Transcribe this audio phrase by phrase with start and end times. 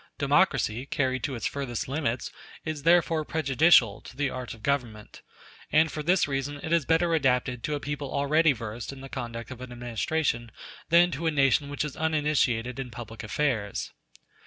[0.17, 2.31] Democracy, carried to its furthest limits,
[2.65, 5.21] is therefore prejudicial to the art of government;
[5.71, 9.07] and for this reason it is better adapted to a people already versed in the
[9.09, 10.49] conduct of an administration
[10.89, 13.91] than to a nation which is uninitiated in public affairs.